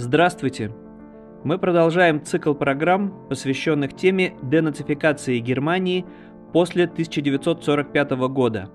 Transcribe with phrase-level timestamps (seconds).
[0.00, 0.70] Здравствуйте!
[1.42, 6.06] Мы продолжаем цикл программ, посвященных теме денацификации Германии
[6.52, 8.70] после 1945 года.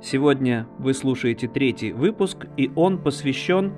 [0.00, 3.74] Сегодня вы слушаете третий выпуск, и он посвящен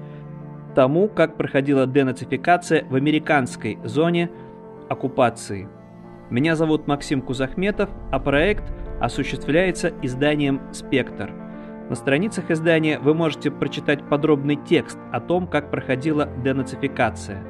[0.77, 4.31] тому, как проходила денацификация в американской зоне
[4.89, 5.69] оккупации.
[6.31, 11.46] Меня зовут Максим Кузахметов, а проект осуществляется изданием «Спектр».
[11.89, 17.45] На страницах издания вы можете прочитать подробный текст о том, как проходила денацификация.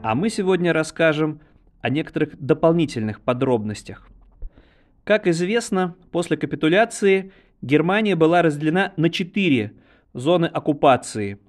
[0.00, 1.40] А мы сегодня расскажем
[1.80, 4.08] о некоторых дополнительных подробностях.
[5.02, 9.72] Как известно, после капитуляции Германия была разделена на четыре
[10.12, 11.40] зоны оккупации.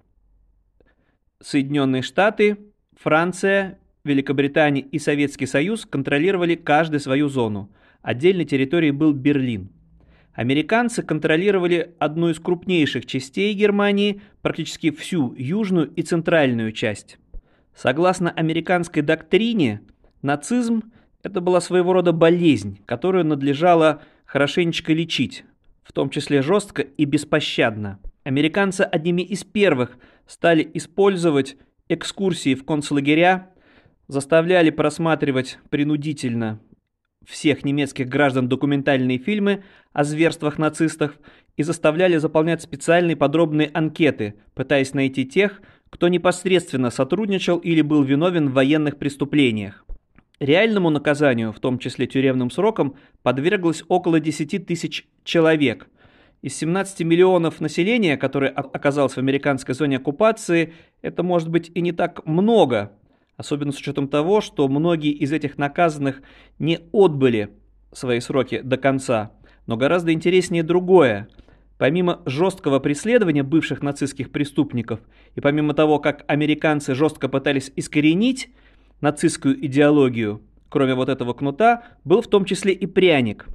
[1.39, 2.57] Соединенные Штаты,
[2.99, 7.70] Франция, Великобритания и Советский Союз контролировали каждую свою зону.
[8.01, 9.74] Отдельной территорией был Берлин.
[10.35, 17.17] Американцы контролировали одну из крупнейших частей Германии, практически всю южную и центральную часть.
[17.73, 19.82] Согласно американской доктрине,
[20.21, 20.91] нацизм–
[21.24, 25.46] это была своего рода болезнь, которую надлежало хорошенечко лечить,
[25.84, 27.99] в том числе жестко и беспощадно.
[28.24, 31.55] Американцы одними из первых стали использовать
[31.87, 33.52] экскурсии в концлагеря,
[34.07, 36.59] заставляли просматривать принудительно
[37.26, 41.20] всех немецких граждан документальные фильмы о зверствах нацистов
[41.57, 48.49] и заставляли заполнять специальные подробные анкеты, пытаясь найти тех, кто непосредственно сотрудничал или был виновен
[48.49, 49.85] в военных преступлениях.
[50.40, 55.87] Реальному наказанию, в том числе тюремным срокам, подверглось около 10 тысяч человек.
[56.41, 61.93] Из 17 миллионов населения, которое оказалось в американской зоне оккупации, это может быть и не
[61.93, 62.91] так много,
[63.37, 66.22] Особенно с учетом того, что многие из этих наказанных
[66.57, 67.50] не отбыли
[67.91, 69.31] свои сроки до конца.
[69.67, 71.28] Но гораздо интереснее другое.
[71.78, 75.01] Помимо жесткого преследования бывших нацистских преступников
[75.35, 78.50] и помимо того, как американцы жестко пытались искоренить
[79.01, 83.47] нацистскую идеологию, кроме вот этого кнута, был в том числе и пряник.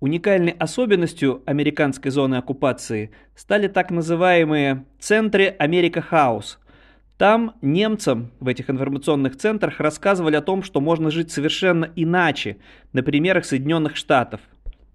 [0.00, 6.58] Уникальной особенностью американской зоны оккупации стали так называемые «центры Америка Хаус»,
[7.18, 12.58] там немцам в этих информационных центрах рассказывали о том, что можно жить совершенно иначе,
[12.92, 14.40] на примерах Соединенных Штатов.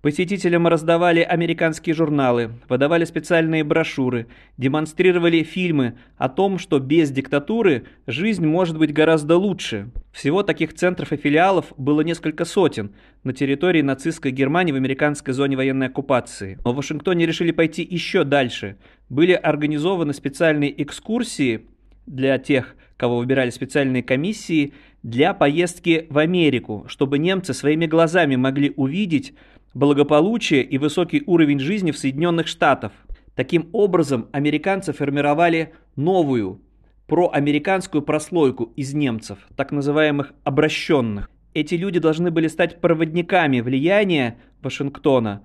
[0.02, 8.46] Посетителям раздавали американские журналы, выдавали специальные брошюры, демонстрировали фильмы о том, что без диктатуры жизнь
[8.46, 9.92] может быть гораздо лучше.
[10.12, 12.92] Всего таких центров и филиалов было несколько сотен
[13.24, 16.60] на территории нацистской Германии в американской зоне военной оккупации.
[16.66, 18.76] Но в Вашингтоне решили пойти еще дальше.
[19.08, 21.62] Были организованы специальные экскурсии
[22.06, 28.74] для тех, кого выбирали специальные комиссии, для поездки в Америку, чтобы немцы своими глазами могли
[28.76, 29.34] увидеть
[29.74, 32.92] благополучие и высокий уровень жизни в Соединенных Штатах.
[33.36, 36.62] Таким образом, американцы формировали новую
[37.08, 41.30] проамериканскую прослойку из немцев, так называемых обращенных.
[41.54, 45.42] Эти люди должны были стать проводниками влияния Вашингтона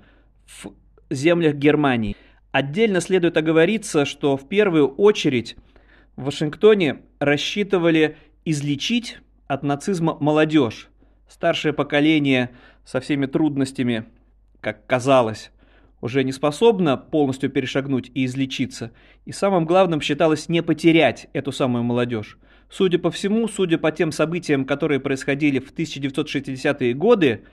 [0.47, 0.73] в
[1.11, 2.17] землях Германии.
[2.53, 5.57] Отдельно следует оговориться, что в первую очередь
[6.19, 10.89] в Вашингтоне рассчитывали излечить от нацизма молодежь.
[11.29, 12.51] Старшее поколение
[12.85, 14.05] со всеми трудностями,
[14.61, 15.53] как казалось,
[16.01, 18.91] уже не способно полностью перешагнуть и излечиться.
[19.27, 22.37] И самым главным считалось не потерять эту самую молодежь.
[22.69, 27.45] Судя по всему, судя по тем событиям, которые происходили в 1960-е годы,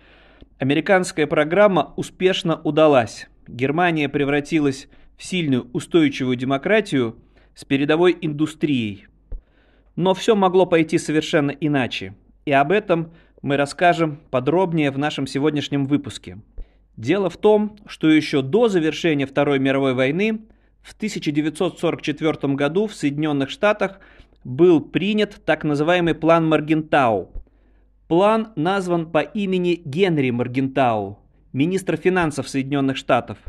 [0.58, 3.28] американская программа успешно удалась.
[3.48, 4.88] Германия превратилась
[5.18, 7.20] в сильную устойчивую демократию–
[7.56, 9.08] с передовой индустрией.
[9.96, 12.14] Но все могло пойти совершенно иначе,
[12.46, 16.40] и об этом мы расскажем подробнее в нашем сегодняшнем выпуске.
[16.98, 20.42] Дело в том, что еще до завершения Второй мировой войны
[20.82, 24.00] в 1944 году в Соединенных Штатах
[24.44, 27.32] был принят так называемый план Маргентау.
[28.08, 31.20] План назван по имени Генри Маргентау,
[31.54, 33.40] министра финансов Соединенных Штатов.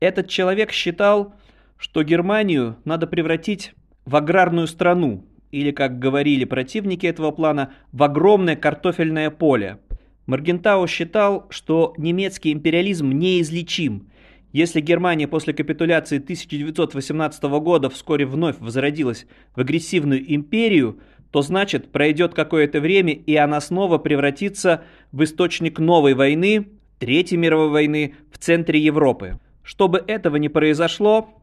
[0.00, 1.34] Этот человек считал,
[1.80, 3.72] что Германию надо превратить
[4.04, 9.78] в аграрную страну, или, как говорили противники этого плана, в огромное картофельное поле.
[10.26, 14.08] Маргентау считал, что немецкий империализм неизлечим.
[14.52, 21.00] Если Германия после капитуляции 1918 года вскоре вновь возродилась в агрессивную империю,
[21.30, 26.68] то значит пройдет какое-то время и она снова превратится в источник новой войны,
[26.98, 29.38] Третьей мировой войны в центре Европы.
[29.62, 31.39] Чтобы этого не произошло,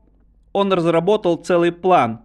[0.57, 2.21] он разработал целый план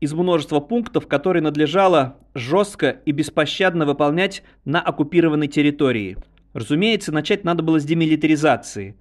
[0.00, 6.16] из множества пунктов, которые надлежало жестко и беспощадно выполнять на оккупированной территории.
[6.54, 8.96] Разумеется, начать надо было с демилитаризации.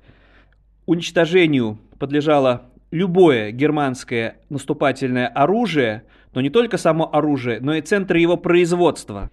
[0.86, 6.04] Уничтожению подлежало любое германское наступательное оружие,
[6.36, 9.32] но не только само оружие, но и центры его производства.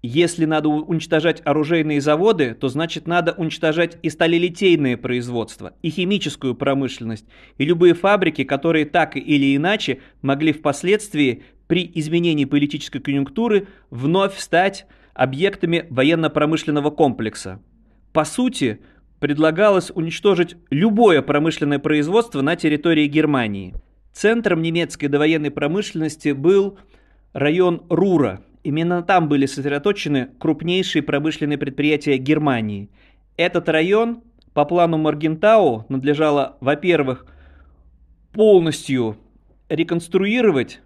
[0.00, 7.26] Если надо уничтожать оружейные заводы, то значит надо уничтожать и сталелитейное производство, и химическую промышленность,
[7.56, 14.86] и любые фабрики, которые так или иначе могли впоследствии при изменении политической конъюнктуры вновь стать
[15.14, 17.60] объектами военно-промышленного комплекса.
[18.12, 18.78] По сути,
[19.18, 23.74] предлагалось уничтожить любое промышленное производство на территории Германии.
[24.12, 26.78] Центром немецкой довоенной промышленности был
[27.32, 32.90] район Рура– Именно там были сосредоточены крупнейшие промышленные предприятия Германии.
[33.38, 34.20] Этот район
[34.52, 37.24] по плану Маргентау надлежало, во-первых,
[38.30, 39.16] полностью
[39.70, 40.82] реконструировать,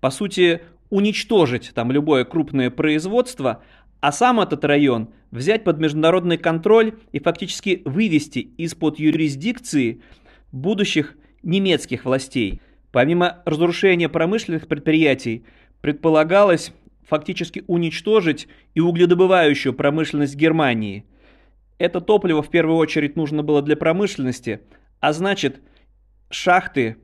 [0.00, 3.62] по сути, уничтожить там любое крупное производство,
[4.00, 10.02] а сам этот район взять под международный контроль и фактически вывести из-под юрисдикции
[10.50, 12.60] будущих немецких властей.
[12.90, 15.44] Помимо разрушения промышленных предприятий,
[15.82, 16.72] предполагалось
[17.06, 21.04] фактически уничтожить и угледобывающую промышленность Германии.
[21.78, 24.60] Это топливо в первую очередь нужно было для промышленности,
[25.00, 25.60] а значит
[26.30, 26.96] шахты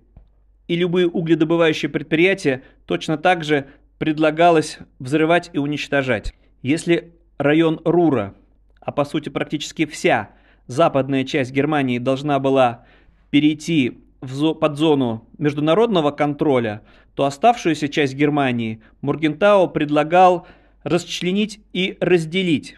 [0.68, 3.66] и любые угледобывающие предприятия точно так же
[3.98, 6.34] предлагалось взрывать и уничтожать.
[6.62, 8.34] Если район Рура,
[8.80, 10.30] а по сути практически вся
[10.66, 12.86] западная часть Германии должна была
[13.30, 16.82] перейти в, под зону международного контроля,
[17.18, 20.46] то оставшуюся часть Германии Мургентау предлагал
[20.84, 22.76] расчленить и разделить.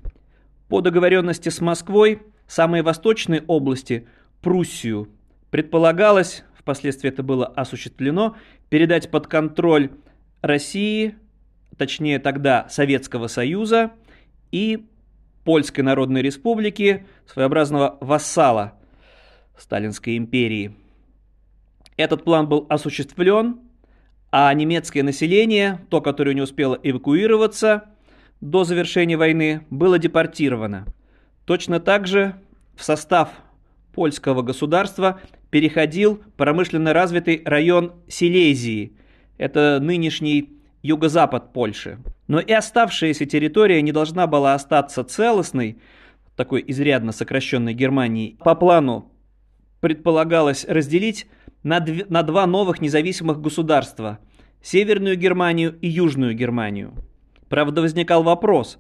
[0.71, 4.09] По договоренности с Москвой самые восточные области,
[4.41, 5.11] Пруссию,
[5.51, 8.35] предполагалось, впоследствии это было осуществлено,
[8.71, 9.91] передать под контроль
[10.41, 11.17] России,
[11.77, 13.93] точнее тогда Советского Союза
[14.53, 14.87] и
[15.45, 18.73] Польской Народной Республики, своеобразного вассала
[19.59, 20.75] Сталинской империи.
[21.99, 23.61] Этот план был осуществлен,
[24.31, 27.85] а немецкое население, то, которое не успело эвакуироваться
[28.41, 30.87] до завершения войны, было депортировано.
[31.45, 32.37] Точно так же
[32.77, 33.31] в состав
[33.93, 38.97] польского государства переходил промышленно развитый район Силезии.
[39.37, 41.99] Это нынешний юго-запад Польши.
[42.29, 45.79] Но и оставшаяся территория не должна была остаться целостной,
[46.37, 48.37] такой изрядно сокращенной Германии.
[48.45, 49.11] По плану
[49.81, 51.27] предполагалось разделить
[51.63, 54.19] на, дв- на два новых независимых государства–
[54.63, 56.93] Северную Германию и Южную Германию.
[57.49, 58.79] Правда, возникал вопрос,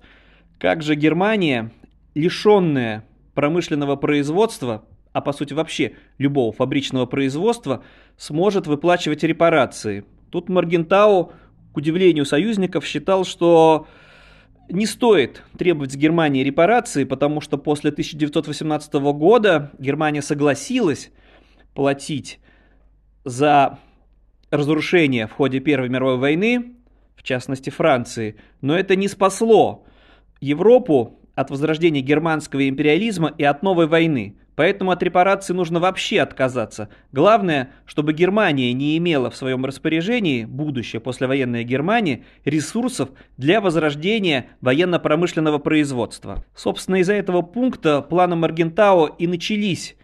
[0.58, 1.72] как же Германия,
[2.14, 3.04] лишенная
[3.34, 7.82] промышленного производства, а по сути вообще любого фабричного производства,
[8.18, 10.04] сможет выплачивать репарации.
[10.30, 11.32] Тут Маргентау,
[11.72, 13.86] к удивлению союзников, считал, что
[14.68, 21.10] не стоит требовать с Германии репарации, потому что после 1918 года Германия согласилась
[21.74, 22.38] платить
[23.24, 23.78] за
[24.50, 26.74] разрушение в ходе Первой мировой войны,
[27.16, 29.84] в частности Франции, но это не спасло
[30.40, 34.36] Европу от возрождения германского империализма и от новой войны.
[34.56, 36.90] Поэтому от репараций нужно вообще отказаться.
[37.12, 43.08] Главное, чтобы Германия не имела в своем распоряжении, будущее послевоенная Германия, ресурсов
[43.38, 46.44] для возрождения военно-промышленного производства.
[46.54, 49.96] Собственно, из-за этого пункта планом Аргентао и начались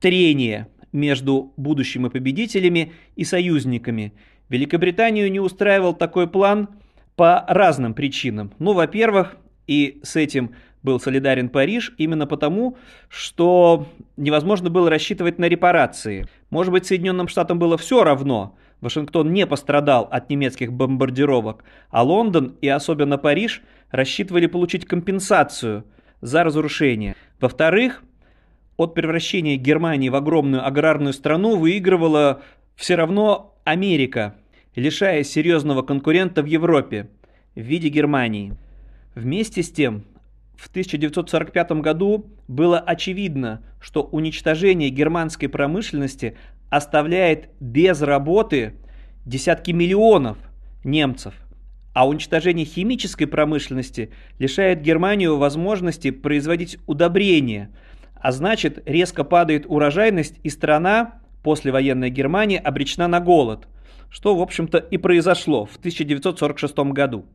[0.00, 4.14] трения между будущими победителями и союзниками.
[4.48, 6.68] Великобританию не устраивал такой план
[7.16, 8.52] по разным причинам.
[8.58, 9.36] Ну, во-первых,
[9.66, 12.76] и с этим был солидарен Париж именно потому,
[13.08, 13.86] что
[14.16, 16.26] невозможно было рассчитывать на репарации.
[16.50, 22.56] Может быть, Соединенным Штатам было все равно, Вашингтон не пострадал от немецких бомбардировок, а Лондон
[22.60, 25.84] и особенно Париж рассчитывали получить компенсацию
[26.20, 27.16] за разрушение.
[27.40, 28.02] Во-вторых,
[28.76, 32.42] от превращения Германии в огромную аграрную страну выигрывала
[32.76, 34.34] все равно Америка,
[34.74, 37.08] лишая серьезного конкурента в Европе
[37.54, 38.56] в виде Германии.
[39.14, 40.04] Вместе с тем,
[40.56, 46.36] в 1945 году было очевидно, что уничтожение германской промышленности
[46.68, 48.74] оставляет без работы
[49.24, 50.36] десятки миллионов
[50.82, 51.34] немцев,
[51.92, 57.70] а уничтожение химической промышленности лишает Германию возможности производить удобрения–
[58.24, 63.68] а значит резко падает урожайность и страна, послевоенная Германия, обречена на голод,
[64.08, 67.26] что в общем-то и произошло в 1946 году.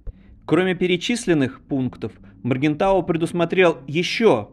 [0.47, 4.49] Кроме перечисленных пунктов, Маргентау предусмотрел еще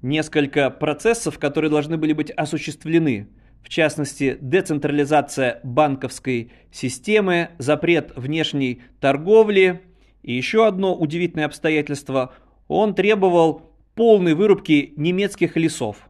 [0.00, 3.28] несколько процессов, которые должны были быть осуществлены.
[3.62, 9.82] В частности, децентрализация банковской системы, запрет внешней торговли
[10.22, 12.32] и еще одно удивительное обстоятельство–
[12.68, 13.67] он требовал
[13.98, 16.08] полной вырубки немецких лесов.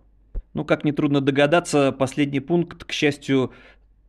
[0.53, 3.53] Ну, как нетрудно догадаться, последний пункт, к счастью,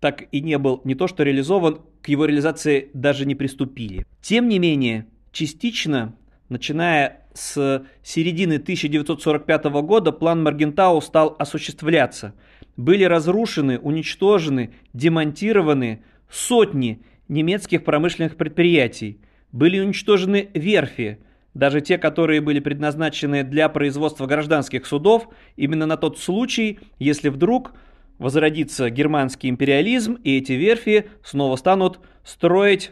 [0.02, 4.06] так и не был не то что реализован, к его реализации даже не приступили.
[4.22, 6.14] Тем не менее, частично,
[6.50, 12.34] начиная с середины 1945 года, план Маргентау стал осуществляться.
[12.76, 19.22] Были разрушены, уничтожены, демонтированы сотни немецких промышленных предприятий.
[19.54, 21.20] Были уничтожены верфи,
[21.60, 27.74] даже те, которые были предназначены для производства гражданских судов, именно на тот случай, если вдруг
[28.18, 32.92] возродится германский империализм, и эти верфи снова станут строить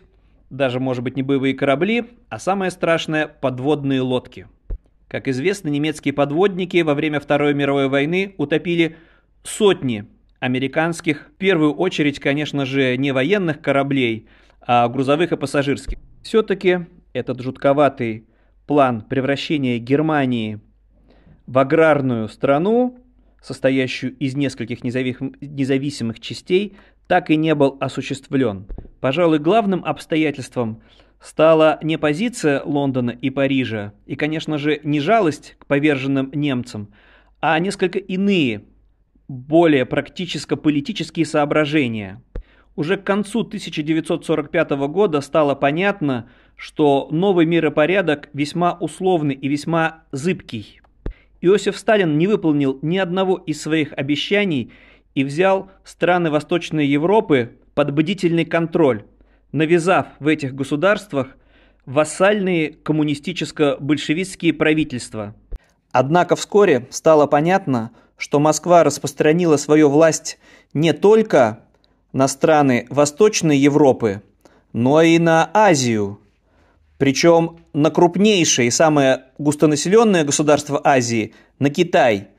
[0.50, 4.47] даже, может быть, не боевые корабли, а самое страшное– подводные лодки.
[5.07, 8.97] Как известно, немецкие подводники во время Второй мировой войны утопили
[9.43, 10.05] сотни
[10.41, 14.27] американских, в первую очередь, конечно же, не военных кораблей,
[14.59, 15.97] а грузовых и пассажирских.
[16.21, 16.79] Все-таки
[17.13, 18.25] этот жутковатый
[18.67, 20.59] план превращения Германии
[21.47, 23.00] в аграрную страну
[23.41, 26.75] состоящую из нескольких независимых частей,
[27.07, 28.67] так и не был осуществлен.
[29.00, 30.81] Пожалуй, главным обстоятельством
[31.21, 36.93] стала не позиция Лондона и Парижа, и, конечно же, не жалость к поверженным немцам,
[37.39, 38.65] а несколько иные,
[39.27, 42.21] более практическо-политические соображения.
[42.75, 46.29] Уже к концу 1945 года стало понятно, что
[47.12, 50.82] новый миропорядок весьма условный и весьма зыбкий.
[51.40, 54.74] Иосиф Сталин не выполнил ни одного из своих обещаний
[55.14, 59.06] и взял страны Восточной Европы под бдительный контроль,
[59.52, 61.38] навязав в этих государствах
[61.86, 65.36] вассальные коммунистическо-большевистские правительства.
[65.92, 70.40] Однако вскоре стало понятно, что Москва распространила свою власть
[70.74, 71.60] не только
[72.14, 74.24] на страны Восточной Европы,
[74.74, 76.20] но и на Азию–
[76.98, 82.30] причем на крупнейшее и самое густонаселенное государство Азии, на Китай.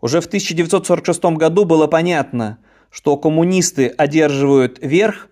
[0.00, 2.58] Уже в 1946 году было понятно,
[2.90, 5.28] что коммунисты одерживают верх,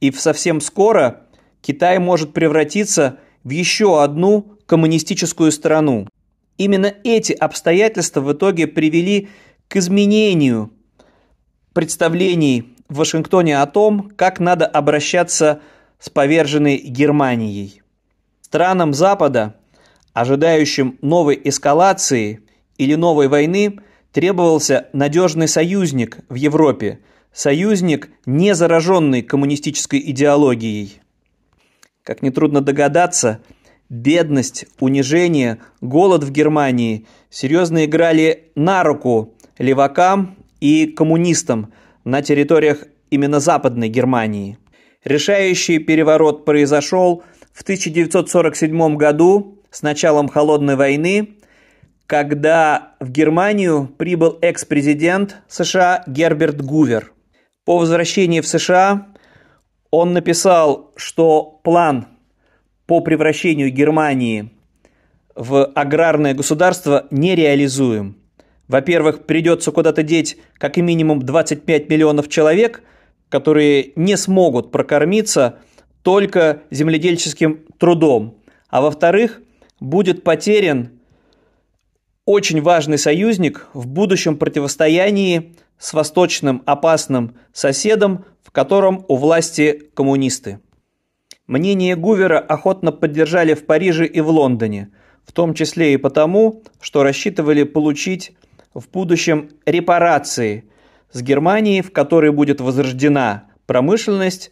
[0.00, 1.26] и совсем скоро
[1.60, 6.06] Китай может превратиться в еще одну коммунистическую страну.
[6.56, 9.28] Именно эти обстоятельства в итоге привели
[9.68, 10.70] к изменению
[11.72, 15.60] представлений в Вашингтоне о том, как надо обращаться
[15.98, 17.82] с поверженной Германией.
[18.48, 19.56] Странам Запада,
[20.14, 22.40] ожидающим новой эскалации
[22.78, 27.00] или новой войны, требовался надежный союзник в Европе,
[27.30, 31.02] союзник, не зараженный коммунистической идеологией.
[32.02, 33.42] Как нетрудно догадаться,
[33.90, 41.74] бедность, унижение, голод в Германии серьезно играли на руку левакам и коммунистам
[42.04, 44.56] на территориях именно Западной Германии.
[45.04, 47.22] Решающий переворот произошел–
[47.58, 51.30] в 1947 году с началом Холодной войны,
[52.06, 57.12] когда в Германию прибыл экс-президент США Герберт Гувер.
[57.64, 59.08] По возвращении в США
[59.90, 62.06] он написал, что план
[62.86, 64.50] по превращению Германии
[65.34, 68.18] в аграрное государство нереализуем.
[68.68, 72.84] Во-первых, придется куда-то деть как минимум 25 миллионов человек,
[73.28, 75.56] которые не смогут прокормиться–
[76.08, 78.38] только земледельческим трудом.
[78.70, 79.42] А во-вторых,
[79.78, 80.92] будет потерян
[82.24, 90.60] очень важный союзник в будущем противостоянии с восточным опасным соседом, в котором у власти коммунисты.
[91.46, 94.88] Мнение Гувера охотно поддержали в Париже и в Лондоне,
[95.26, 98.32] в том числе и потому, что рассчитывали получить
[98.72, 100.64] в будущем репарации
[101.12, 104.50] с Германией, в которой будет возрождена промышленность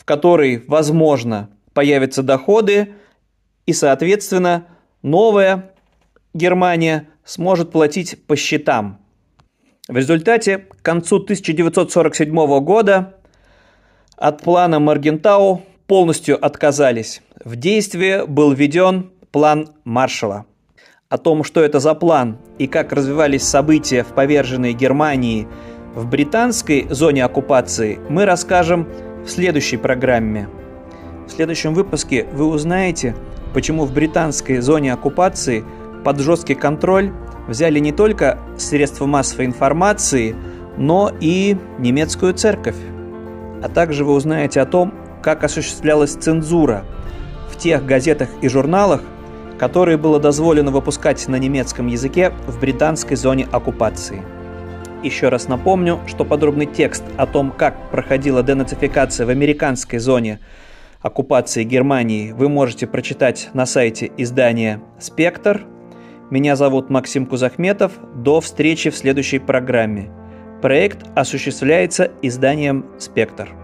[0.00, 2.94] в которой, возможно, появятся доходы,
[3.66, 4.66] и, соответственно,
[5.02, 5.72] новая
[6.32, 8.98] Германия сможет платить по счетам.
[9.88, 13.16] В результате к концу 1947 года
[14.16, 17.20] от плана Маргентау полностью отказались.
[17.44, 20.46] В действие был введен план Маршала.
[21.10, 25.46] О том, что это за план и как развивались события в поверженной Германии
[25.94, 28.88] в британской зоне оккупации, мы расскажем
[29.24, 30.48] в следующей программе.
[31.26, 33.14] В следующем выпуске вы узнаете,
[33.54, 35.64] почему в британской зоне оккупации
[36.04, 37.12] под жесткий контроль
[37.46, 40.34] взяли не только средства массовой информации,
[40.76, 42.76] но и немецкую церковь.
[43.62, 46.84] А также вы узнаете о том, как осуществлялась цензура
[47.50, 49.02] в тех газетах и журналах,
[49.58, 54.22] которые было дозволено выпускать на немецком языке в британской зоне оккупации.
[55.02, 60.40] Еще раз напомню, что подробный текст о том, как проходила денацификация в американской зоне
[61.00, 65.62] оккупации Германии, вы можете прочитать на сайте издания «Спектр».
[66.30, 67.92] Меня зовут Максим Кузахметов.
[68.14, 70.10] До встречи в следующей программе.
[70.60, 73.59] Проект осуществляется изданием «Спектр».